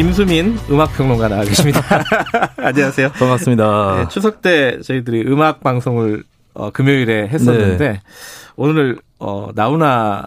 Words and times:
김수민 0.00 0.56
음악평론가 0.70 1.28
나와 1.28 1.44
계십니다. 1.44 1.82
안녕하세요. 2.56 3.10
반갑습니다. 3.10 3.96
네, 3.96 4.08
추석 4.08 4.40
때 4.40 4.80
저희들이 4.80 5.30
음악 5.30 5.60
방송을 5.60 6.24
어, 6.54 6.70
금요일에 6.70 7.28
했었는데 7.28 7.76
네. 7.92 8.00
오늘 8.56 8.96
어, 9.18 9.50
나훈아 9.54 10.24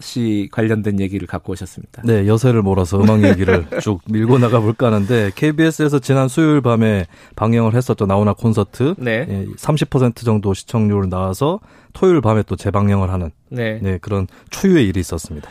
씨 0.00 0.48
관련된 0.50 0.98
얘기를 0.98 1.28
갖고 1.28 1.52
오셨습니다. 1.52 2.02
네, 2.04 2.26
여세를 2.26 2.62
몰아서 2.62 3.00
음악 3.00 3.22
얘기를 3.22 3.64
쭉 3.80 4.00
밀고 4.10 4.38
나가 4.38 4.58
볼까 4.58 4.86
하는데 4.86 5.30
KBS에서 5.32 6.00
지난 6.00 6.26
수요일 6.26 6.60
밤에 6.60 7.06
방영을 7.36 7.76
했었죠. 7.76 8.06
나훈아 8.06 8.32
콘서트. 8.32 8.96
네. 8.98 9.26
예, 9.28 9.46
30% 9.56 10.24
정도 10.24 10.54
시청률 10.54 11.08
나와서 11.08 11.60
토요일 11.92 12.20
밤에 12.20 12.42
또 12.42 12.56
재방영을 12.56 13.12
하는 13.12 13.30
네. 13.48 13.78
네, 13.80 13.98
그런 13.98 14.26
초유의 14.50 14.88
일이 14.88 14.98
있었습니다. 14.98 15.48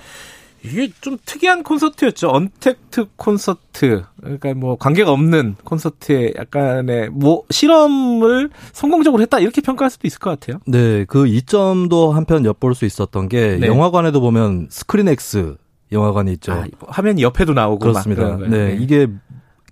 이게 0.64 0.90
좀 1.02 1.18
특이한 1.26 1.64
콘서트였죠. 1.64 2.30
언택트 2.30 3.08
콘서트. 3.16 4.04
그러니까 4.22 4.54
뭐 4.54 4.78
관계가 4.78 5.12
없는 5.12 5.56
콘서트에 5.64 6.34
약간의 6.38 7.10
뭐 7.10 7.44
실험을 7.50 8.50
성공적으로 8.72 9.22
했다 9.22 9.40
이렇게 9.40 9.62
평가할 9.62 9.90
수도 9.92 10.08
있을 10.08 10.20
것 10.20 10.30
같아요. 10.30 10.60
네, 10.66 11.06
그 11.06 11.28
이점도 11.28 12.14
한편 12.14 12.46
엿볼 12.46 12.76
수 12.76 12.86
있었던 12.86 13.28
게 13.30 13.58
네. 13.60 13.68
영화관에도 13.68 14.22
보면 14.22 14.68
스크린 14.70 15.08
X 15.10 15.58
영화관이 15.92 16.34
있죠. 16.34 16.54
아, 16.54 16.66
화면이 16.88 17.22
옆에도 17.22 17.54
나오고 17.54 17.80
그렇습니다. 17.80 18.38
네, 18.38 18.48
거예요. 18.48 18.76
이게 18.76 19.08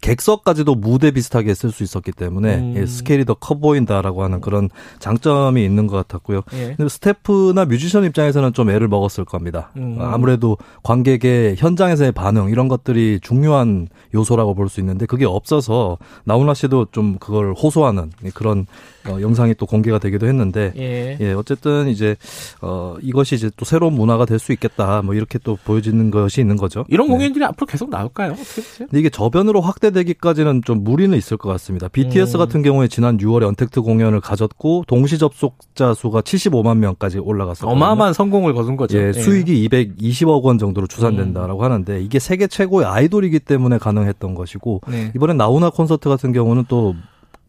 객석까지도 0.01 0.75
무대 0.75 1.11
비슷하게 1.11 1.53
쓸 1.53 1.71
수 1.71 1.83
있었기 1.83 2.11
때문에 2.11 2.55
음. 2.57 2.73
예, 2.75 2.85
스케일이 2.85 3.23
더 3.25 3.35
커 3.35 3.55
보인다라고 3.55 4.23
하는 4.23 4.41
그런 4.41 4.69
장점이 4.99 5.63
있는 5.63 5.87
것 5.87 5.95
같았고요. 5.97 6.41
예. 6.53 6.73
근데 6.75 6.89
스태프나 6.89 7.65
뮤지션 7.65 8.03
입장에서는 8.03 8.53
좀 8.53 8.69
애를 8.69 8.87
먹었을 8.87 9.25
겁니다. 9.25 9.71
음. 9.77 9.97
어, 9.99 10.05
아무래도 10.05 10.57
관객의 10.83 11.55
현장에서의 11.57 12.11
반응 12.11 12.49
이런 12.49 12.67
것들이 12.67 13.19
중요한 13.21 13.87
요소라고 14.13 14.53
볼 14.55 14.69
수 14.69 14.79
있는데 14.79 15.05
그게 15.05 15.25
없어서 15.25 15.97
나훈아 16.25 16.53
씨도 16.53 16.87
좀 16.91 17.17
그걸 17.19 17.53
호소하는 17.53 18.11
그런 18.33 18.65
어, 19.07 19.21
영상이 19.21 19.55
또 19.55 19.65
공개가 19.65 19.97
되기도 19.97 20.27
했는데 20.27 20.73
예. 20.77 21.17
예, 21.21 21.31
어쨌든 21.33 21.87
이제 21.87 22.17
어 22.61 22.97
이것이 23.01 23.35
이제 23.35 23.49
또 23.55 23.63
새로운 23.63 23.93
문화가 23.93 24.25
될 24.25 24.41
수 24.41 24.51
있겠다. 24.51 25.01
뭐 25.03 25.13
이렇게 25.13 25.39
또 25.39 25.57
보여지는 25.63 26.11
것이 26.11 26.41
있는 26.41 26.57
거죠. 26.57 26.83
이런 26.89 27.07
네. 27.07 27.13
공연들이 27.13 27.45
앞으로 27.45 27.67
계속 27.67 27.89
나올까요? 27.89 28.31
어떻게 28.31 28.43
보세요? 28.61 28.87
근데 28.89 28.99
이게 28.99 29.09
저변으로 29.09 29.61
확대되기까지는 29.61 30.63
좀 30.65 30.83
무리는 30.83 31.17
있을 31.17 31.37
것 31.37 31.47
같습니다. 31.49 31.87
BTS 31.87 32.35
음. 32.35 32.39
같은 32.39 32.61
경우에 32.63 32.87
지난 32.87 33.17
6월에 33.17 33.43
언택트 33.47 33.81
공연을 33.81 34.19
가졌고 34.19 34.85
동시 34.87 35.17
접속자 35.17 35.93
수가 35.93 36.21
75만 36.21 36.77
명까지 36.77 37.19
올라갔었거든요. 37.19 37.71
어마어마한 37.75 38.13
성공을 38.13 38.53
거둔 38.53 38.75
거죠. 38.75 38.97
예, 38.97 39.13
수익이 39.13 39.67
220억 39.69 40.41
원 40.43 40.57
정도로 40.57 40.85
음. 40.85 40.87
추산된다라고 40.87 41.63
하는데 41.63 42.01
이게 42.01 42.19
세계 42.19 42.47
최고의 42.47 42.87
아이돌이기 42.87 43.39
때문에 43.39 43.77
가능했던 43.77 44.33
것이고 44.35 44.81
네. 44.89 45.11
이번에 45.15 45.33
나훈아 45.33 45.69
콘서트 45.69 46.09
같은 46.09 46.33
경우는 46.33 46.65
또 46.67 46.95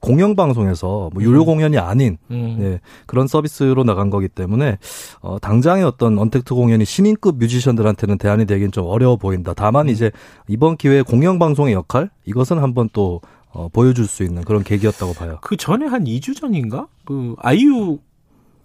공영 0.02 0.34
방송에서 0.34 1.10
뭐 1.14 1.22
유료 1.22 1.42
음. 1.42 1.46
공연이 1.46 1.78
아닌 1.78 2.18
음. 2.30 2.56
네, 2.58 2.80
그런 3.06 3.28
서비스로 3.28 3.84
나간 3.84 4.10
거기 4.10 4.28
때문에 4.28 4.78
어, 5.20 5.38
당장의 5.38 5.84
어떤 5.84 6.18
언택트 6.18 6.54
공연이 6.54 6.84
신인급 6.84 7.38
뮤지션들한테는 7.38 8.18
대안이 8.18 8.44
되긴 8.44 8.72
좀 8.72 8.84
어려워 8.86 9.16
보인다. 9.16 9.54
다만 9.54 9.86
음. 9.86 9.90
이제 9.90 10.10
이번 10.48 10.76
기회에 10.76 11.02
공영 11.02 11.38
방송의 11.38 11.72
역할 11.72 12.10
이것은 12.24 12.58
한번 12.58 12.88
또 12.92 13.20
어, 13.52 13.68
보여줄 13.68 14.06
수 14.06 14.24
있는 14.24 14.42
그런 14.42 14.64
계기였다고 14.64 15.12
봐요. 15.12 15.38
그 15.40 15.56
전에 15.56 15.86
한 15.86 16.04
2주 16.04 16.36
전인가? 16.36 16.88
그 17.04 17.36
아이유 17.38 17.98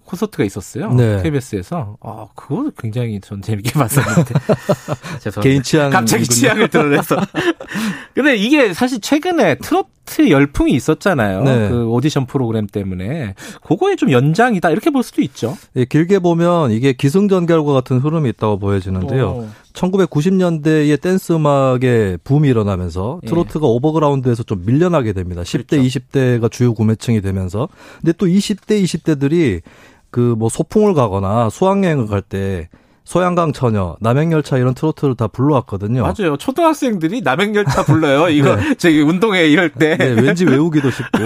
콘서트가 0.07 0.43
있었어요. 0.45 0.91
네. 0.93 1.21
KBS에서. 1.21 1.97
아, 2.01 2.27
그거 2.33 2.71
굉장히 2.79 3.19
전 3.19 3.41
재밌게 3.41 3.73
봤었는데. 3.73 4.33
죄송합니다. 5.19 5.41
개인 5.41 5.61
취향 5.61 5.89
갑자기 5.89 6.25
취향을 6.25 6.69
드러내서. 6.69 7.17
근데 8.15 8.35
이게 8.35 8.73
사실 8.73 9.01
최근에 9.01 9.55
트로트 9.55 10.29
열풍이 10.29 10.71
있었잖아요. 10.71 11.43
네. 11.43 11.69
그 11.69 11.87
오디션 11.87 12.25
프로그램 12.25 12.67
때문에. 12.67 13.35
그거의 13.61 13.97
좀 13.97 14.11
연장이다. 14.11 14.69
이렇게 14.69 14.89
볼 14.89 15.03
수도 15.03 15.21
있죠. 15.21 15.57
예, 15.75 15.85
길게 15.85 16.19
보면 16.19 16.71
이게 16.71 16.93
기승전결과 16.93 17.73
같은 17.73 17.99
흐름이 17.99 18.29
있다고 18.29 18.59
보여지는데요. 18.59 19.27
어. 19.29 19.51
1990년대에 19.77 20.99
댄스 20.99 21.33
음악의 21.33 22.19
붐이 22.23 22.47
일어나면서 22.49 23.19
예. 23.23 23.27
트로트가 23.27 23.67
오버그라운드에서 23.67 24.43
좀 24.43 24.63
밀려나게 24.65 25.13
됩니다. 25.13 25.43
10대, 25.43 25.69
그렇죠. 25.69 25.87
20대가 25.99 26.51
주요 26.51 26.73
구매층이 26.73 27.21
되면서. 27.21 27.69
근데 28.01 28.13
또 28.13 28.25
20대, 28.25 28.83
20대들이 28.83 29.61
그 30.09 30.35
뭐 30.37 30.49
소풍을 30.49 30.93
가거나 30.93 31.49
수학여행을 31.49 32.07
갈때 32.07 32.69
소양강 33.07 33.53
처녀, 33.53 33.95
남행열차 34.01 34.57
이런 34.57 34.73
트로트를 34.73 35.15
다 35.15 35.27
불러왔거든요. 35.27 36.01
맞아요. 36.01 36.35
초등학생들이 36.35 37.21
남행열차 37.21 37.85
불러요. 37.85 38.27
이거 38.27 38.57
저기 38.77 38.99
운동회 38.99 39.47
이럴 39.47 39.69
때. 39.69 39.95
네, 39.95 40.09
왠지 40.09 40.43
외우기도 40.43 40.91
쉽고 40.91 41.19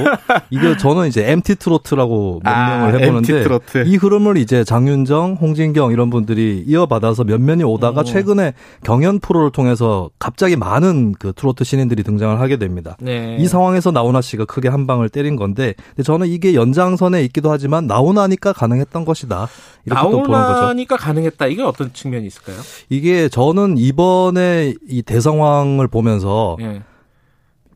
이게 0.51 0.77
저는 0.77 1.07
이제 1.07 1.31
MT 1.31 1.55
트로트라고 1.55 2.41
명명을 2.43 2.95
아, 2.95 2.97
해보는데 2.99 3.33
MT 3.33 3.43
트로트. 3.43 3.83
이 3.87 3.95
흐름을 3.95 4.37
이제 4.37 4.63
장윤정, 4.63 5.39
홍진경 5.41 5.91
이런 5.91 6.11
분들이 6.11 6.63
이어받아서 6.67 7.23
몇몇이 7.23 7.63
오다가 7.63 8.01
음. 8.01 8.05
최근에 8.05 8.53
경연 8.83 9.17
프로를 9.17 9.49
통해서 9.51 10.11
갑자기 10.19 10.55
많은 10.57 11.13
그 11.17 11.33
트로트 11.33 11.63
신인들이 11.63 12.03
등장을 12.03 12.39
하게 12.39 12.57
됩니다. 12.57 12.95
네. 12.99 13.37
이 13.39 13.47
상황에서 13.47 13.89
나훈아 13.89 14.21
씨가 14.21 14.45
크게 14.45 14.69
한 14.69 14.85
방을 14.85 15.09
때린 15.09 15.35
건데 15.35 15.73
근데 15.95 16.03
저는 16.03 16.27
이게 16.27 16.53
연장선에 16.53 17.23
있기도 17.23 17.49
하지만 17.49 17.87
나훈아니까 17.87 18.53
가능했던 18.53 19.03
것이다. 19.03 19.47
이렇게 19.85 20.01
또 20.03 20.21
보는 20.21 20.29
거죠. 20.29 20.95
가능했다. 20.95 21.47
이게 21.47 21.70
어떤 21.71 21.93
측면이 21.93 22.27
있을까요? 22.27 22.57
이게 22.89 23.27
저는 23.29 23.77
이번에 23.77 24.75
이 24.87 25.01
대상황을 25.01 25.87
보면서 25.87 26.57
예. 26.61 26.83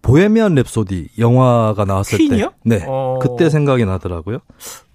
보헤미안 0.01 0.53
랩소디 0.55 1.09
영화가 1.17 1.85
나왔을 1.85 2.19
퀸이요? 2.19 2.49
때, 2.49 2.55
네, 2.63 2.85
어. 2.87 3.17
그때 3.21 3.49
생각이 3.49 3.85
나더라고요. 3.85 4.39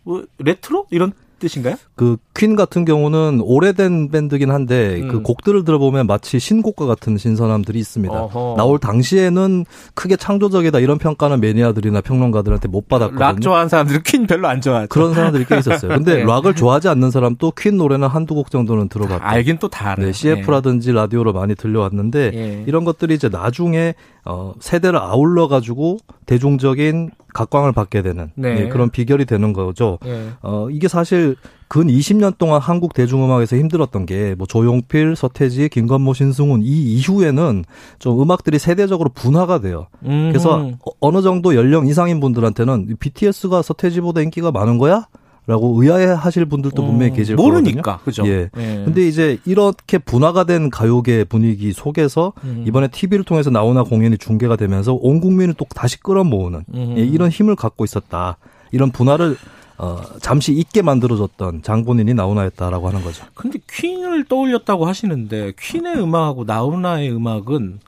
뭐 0.05 0.25
레트로 0.39 0.87
이런 0.91 1.13
뜻인가요? 1.41 1.77
그 1.97 2.17
퀸 2.41 2.57
같은 2.57 2.87
경우는 2.87 3.43
오래된 3.45 4.09
밴드긴 4.09 4.51
한데 4.51 4.99
음. 5.03 5.09
그 5.09 5.21
곡들을 5.21 5.63
들어보면 5.67 6.07
마치 6.07 6.39
신곡과 6.39 6.87
같은 6.87 7.19
신선함들이 7.19 7.79
있습니다. 7.79 8.15
어허. 8.19 8.55
나올 8.57 8.79
당시에는 8.79 9.67
크게 9.93 10.17
창조적이다 10.17 10.79
이런 10.79 10.97
평가는 10.97 11.39
매니아들이나 11.39 12.01
평론가들한테 12.01 12.69
못 12.69 12.89
받았거든요. 12.89 13.21
락 13.21 13.43
좋아하는 13.43 13.69
사람들은 13.69 14.01
퀸 14.07 14.27
별로 14.27 14.49
안 14.49 14.63
좋아하죠. 14.63 14.89
그런 14.89 15.13
사람들이 15.13 15.45
꽤 15.45 15.59
있었어요. 15.59 15.91
근데 15.93 16.15
네. 16.17 16.25
락을 16.25 16.55
좋아하지 16.55 16.89
않는 16.89 17.11
사람도 17.11 17.51
퀸 17.59 17.77
노래는 17.77 18.09
한두 18.09 18.35
곡 18.35 18.51
정도는 18.51 18.89
들어봤고. 18.89 19.23
알긴 19.23 19.59
또 19.59 19.69
다 19.69 19.91
알아요. 19.91 20.07
네, 20.07 20.13
CF라든지 20.13 20.93
라디오로 20.93 21.35
많이 21.35 21.55
들려왔는데 21.55 22.31
예. 22.33 22.65
이런 22.67 22.87
것들이 22.87 23.17
이제 23.17 23.29
나중에 23.29 23.93
어 24.25 24.55
세대를 24.61 24.99
아울러 24.99 25.47
가지고 25.47 25.99
대중적인 26.25 27.11
각광을 27.35 27.73
받게 27.73 28.01
되는 28.01 28.31
네. 28.35 28.55
네, 28.55 28.69
그런 28.71 28.89
비결이 28.89 29.27
되는 29.27 29.53
거죠. 29.53 29.99
예. 30.07 30.31
어 30.41 30.69
이게 30.71 30.89
사실 30.89 31.37
근 31.71 31.87
20년 31.87 32.37
동안 32.37 32.61
한국 32.61 32.95
대중음악에서 32.95 33.55
힘들었던 33.57 34.05
게 34.05 34.35
뭐 34.37 34.47
조용필, 34.49 35.15
서태지, 35.15 35.69
김건모, 35.69 36.15
신승훈 36.15 36.63
이 36.63 36.67
이후에는 36.97 37.65
좀 38.01 38.21
음악들이 38.21 38.59
세대적으로 38.59 39.11
분화가 39.11 39.61
돼요. 39.61 39.87
음. 40.05 40.31
그래서 40.33 40.59
어- 40.85 40.91
어느 40.99 41.23
정도 41.23 41.55
연령 41.55 41.87
이상인 41.87 42.19
분들한테는 42.19 42.97
BTS가 42.99 43.63
서태지보다 43.63 44.21
인기가 44.23 44.51
많은 44.51 44.79
거야? 44.79 45.07
라고 45.47 45.81
의아해하실 45.83 46.47
분들도 46.47 46.85
분명히 46.85 47.13
음, 47.13 47.17
계실 47.17 47.35
거거든요. 47.37 47.61
모르니까 47.61 47.99
그죠. 48.05 48.25
예. 48.27 48.51
근데 48.55 49.07
이제 49.09 49.39
이렇게 49.47 49.99
분화가 49.99 50.45
된 50.45 50.71
가요계 50.71 51.25
분위기 51.25 51.73
속에서 51.73 52.33
음. 52.45 52.65
이번에 52.69 52.89
TV를 52.89 53.25
통해서 53.25 53.51
나오나 53.51 53.83
공연이 53.85 54.17
중계가 54.19 54.57
되면서 54.57 54.93
온 54.95 55.21
국민을 55.21 55.55
또 55.55 55.65
다시 55.75 55.99
끌어모으는 56.01 56.65
음. 56.75 56.95
예, 56.99 57.03
이런 57.03 57.31
힘을 57.31 57.57
갖고 57.57 57.85
있었다. 57.85 58.37
이런 58.71 58.91
분화를 58.91 59.37
어, 59.83 59.99
잠시 60.21 60.53
잊게 60.53 60.83
만들어줬던 60.83 61.63
장본인이 61.63 62.13
나훈아였다라고 62.13 62.87
하는 62.89 63.03
거죠. 63.03 63.25
근데 63.33 63.59
퀸을 63.67 64.25
떠올렸다고 64.25 64.85
하시는데 64.87 65.55
퀸의 65.59 66.03
음악하고 66.03 66.45
나훈아의 66.45 67.11
음악은 67.11 67.81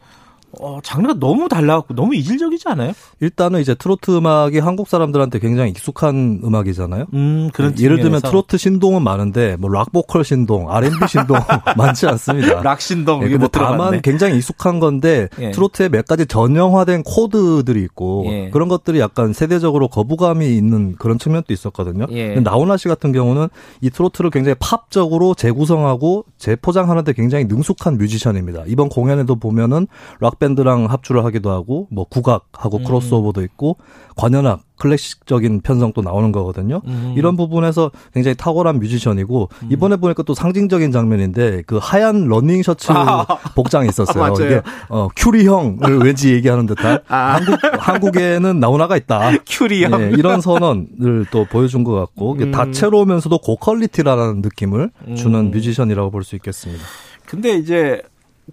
어, 0.61 0.81
장르가 0.83 1.15
너무 1.19 1.49
달라갖고 1.49 1.95
너무 1.95 2.15
이질적이지 2.15 2.69
않아요? 2.69 2.93
일단은 3.21 3.61
이제 3.61 3.75
트로트 3.75 4.17
음악이 4.17 4.59
한국 4.59 4.89
사람들한테 4.89 5.39
굉장히 5.39 5.71
익숙한 5.71 6.41
음악이잖아요. 6.45 7.07
음, 7.15 7.51
그런 7.53 7.79
예를 7.79 8.01
들면. 8.01 8.21
트로트 8.23 8.57
신동은 8.59 9.03
많은데 9.03 9.57
뭐 9.59 9.71
락보컬 9.71 10.25
신동, 10.25 10.71
R&B 10.71 10.97
신동 11.09 11.39
많지 11.77 12.07
않습니다. 12.07 12.63
락 12.63 12.81
신동 12.81 13.23
예, 13.23 13.27
이게 13.27 13.35
근데 13.35 13.45
못 13.45 13.53
들어봤네. 13.53 13.79
다만 13.79 14.03
굉장히 14.03 14.37
익숙한 14.37 14.81
건데 14.81 15.29
예. 15.41 15.51
트로트에 15.53 15.89
몇 15.89 16.07
가지 16.07 16.27
전형화된 16.27 17.03
코드들이 17.05 17.83
있고 17.85 18.25
예. 18.29 18.51
그런 18.51 18.69
것들이 18.69 19.01
약간 19.01 19.33
세대적으로 19.33 19.89
거부감이 19.89 20.55
있는 20.57 20.95
그런 20.97 21.19
측면도 21.19 21.53
있었거든요. 21.53 22.07
예. 22.11 22.35
나훈아 22.37 22.77
씨 22.77 22.89
같은 22.89 23.13
경우는 23.13 23.49
이 23.81 23.91
트로트를 23.91 24.31
굉장히 24.31 24.57
팝적으로 24.61 25.35
재구성하고 25.35 26.25
재포장하는데 26.39 27.13
굉장히 27.15 27.45
능숙한 27.47 27.99
뮤지션입니다. 27.99 28.65
이번 28.67 28.89
공연에도 28.89 29.37
보면은 29.37 29.87
락 30.21 30.39
밴드랑 30.43 30.87
합주를 30.87 31.25
하기도 31.25 31.51
하고 31.53 31.87
뭐 31.91 32.05
국악하고 32.05 32.79
음. 32.79 32.85
크로스오버도 32.85 33.43
있고 33.45 33.77
관현악 34.17 34.63
클래식적인 34.77 35.61
편성도 35.61 36.03
나오는 36.03 36.33
거거든요. 36.33 36.81
음. 36.87 37.15
이런 37.17 37.37
부분에서 37.37 37.93
굉장히 38.13 38.35
탁월한 38.35 38.81
뮤지션이고 38.81 39.49
이번에 39.71 39.95
보니까 39.97 40.25
또 40.25 40.35
상징적인 40.35 40.91
장면인데 40.91 41.63
그 41.69 41.79
하얀 41.81 42.27
러닝 42.27 42.65
셔츠 42.65 42.91
아. 42.93 43.25
복장이 43.55 43.89
있었어요. 43.89 44.21
맞아요. 44.21 44.35
이게 44.45 44.63
어 44.89 45.07
머큐리 45.15 45.47
형을 45.47 45.99
왠지 46.05 46.33
얘기하는 46.33 46.67
듯한 46.67 46.99
아. 47.07 47.35
한국 47.35 47.59
한국에는 47.79 48.59
나훈아가 48.59 48.97
있다. 48.97 49.31
머큐리 49.47 49.85
형. 49.85 50.03
예, 50.03 50.11
이런 50.19 50.41
선언을 50.41 51.27
또 51.31 51.45
보여준 51.45 51.85
것 51.85 51.93
같고 51.95 52.33
음. 52.41 52.51
다채로우면서도 52.51 53.39
고quality라는 53.39 54.43
느낌을 54.43 54.91
주는 55.17 55.39
음. 55.39 55.51
뮤지션이라고 55.53 56.11
볼 56.11 56.25
수 56.25 56.35
있겠습니다. 56.37 56.83
근데 57.27 57.57
이제 57.57 58.03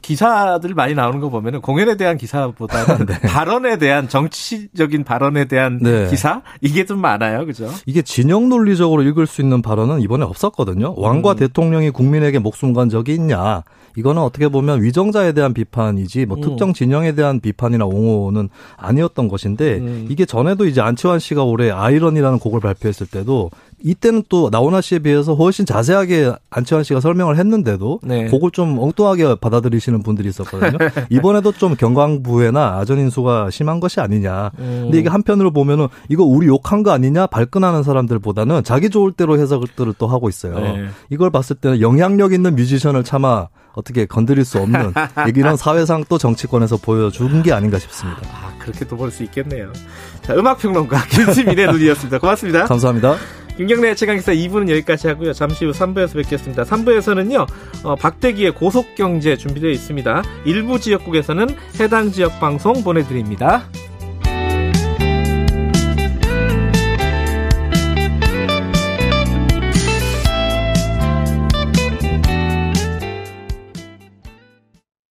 기사들 0.01 0.73
많이 0.73 0.93
나오는 0.93 1.19
거 1.19 1.29
보면은 1.29 1.61
공연에 1.61 1.95
대한 1.95 2.17
기사보다는 2.17 3.05
발언에 3.27 3.77
대한 3.77 4.07
정치적인 4.09 5.03
발언에 5.03 5.45
대한 5.45 5.79
네. 5.81 6.07
기사 6.09 6.41
이게 6.61 6.85
좀 6.85 6.99
많아요, 6.99 7.45
그죠? 7.45 7.69
이게 7.85 8.01
진영 8.01 8.49
논리적으로 8.49 9.03
읽을 9.03 9.27
수 9.27 9.41
있는 9.41 9.61
발언은 9.61 10.01
이번에 10.01 10.25
없었거든요. 10.25 10.95
왕과 10.97 11.31
음. 11.31 11.35
대통령이 11.37 11.91
국민에게 11.91 12.39
목숨 12.39 12.73
건 12.73 12.89
적이 12.89 13.15
있냐? 13.15 13.63
이거는 13.95 14.21
어떻게 14.21 14.47
보면 14.47 14.81
위정자에 14.81 15.33
대한 15.33 15.53
비판이지 15.53 16.25
뭐 16.25 16.37
음. 16.37 16.41
특정 16.41 16.73
진영에 16.73 17.13
대한 17.13 17.39
비판이나 17.39 17.85
옹호는 17.85 18.49
아니었던 18.77 19.27
것인데 19.27 19.77
음. 19.77 20.07
이게 20.09 20.25
전에도 20.25 20.65
이제 20.65 20.81
안치환 20.81 21.19
씨가 21.19 21.43
올해 21.43 21.71
아이러니라는 21.71 22.39
곡을 22.39 22.59
발표했을 22.59 23.07
때도 23.07 23.51
이때는 23.83 24.23
또 24.29 24.49
나훈아 24.51 24.81
씨에 24.81 24.99
비해서 24.99 25.33
훨씬 25.33 25.65
자세하게 25.65 26.33
안치환 26.49 26.83
씨가 26.83 26.99
설명을 26.99 27.37
했는데도 27.37 27.99
네. 28.03 28.27
곡을 28.27 28.51
좀 28.51 28.77
엉뚱하게 28.79 29.35
받아들이시는 29.39 30.03
분들이 30.03 30.29
있었거든요. 30.29 30.77
이번에도 31.09 31.51
좀 31.51 31.75
경광부회나 31.75 32.77
아전인수가 32.79 33.49
심한 33.51 33.79
것이 33.79 33.99
아니냐. 33.99 34.51
음. 34.59 34.79
근데 34.83 34.99
이게 34.99 35.09
한편으로 35.09 35.51
보면은 35.51 35.87
이거 36.09 36.23
우리 36.23 36.47
욕한 36.47 36.83
거 36.83 36.91
아니냐 36.91 37.27
발끈하는 37.27 37.83
사람들보다는 37.83 38.63
자기 38.63 38.89
좋을 38.89 39.13
대로 39.13 39.39
해석들을 39.39 39.93
또 39.97 40.07
하고 40.07 40.29
있어요. 40.29 40.59
네. 40.59 40.87
이걸 41.09 41.29
봤을 41.29 41.55
때는 41.55 41.81
영향력 41.81 42.33
있는 42.33 42.55
뮤지션을 42.55 43.03
차마 43.03 43.47
어떻게 43.73 44.05
건드릴 44.05 44.45
수 44.45 44.59
없는 44.59 44.93
이런 45.35 45.55
사회상 45.55 46.03
또 46.09 46.17
정치권에서 46.17 46.77
보여준 46.77 47.43
게 47.43 47.53
아닌가 47.53 47.79
싶습니다. 47.79 48.21
아, 48.31 48.53
그렇게도 48.59 48.97
볼수 48.97 49.23
있겠네요. 49.23 49.71
자, 50.21 50.33
음악평론가 50.35 51.05
김수민의 51.09 51.67
눈이었습니다. 51.67 52.19
고맙습니다. 52.19 52.65
감사합니다. 52.65 53.15
김경래 53.59 53.93
최강기사 53.93 54.31
2부는 54.31 54.69
여기까지 54.69 55.09
하고요. 55.09 55.33
잠시 55.33 55.65
후 55.65 55.71
3부에서 55.71 56.13
뵙겠습니다. 56.13 56.63
3부에서는요, 56.63 57.45
어, 57.83 57.95
박대기의 57.95 58.53
고속경제 58.53 59.35
준비되어 59.35 59.69
있습니다. 59.71 60.23
일부 60.45 60.79
지역국에서는 60.79 61.49
해당 61.77 62.09
지역 62.09 62.39
방송 62.39 62.81
보내드립니다. 62.85 63.67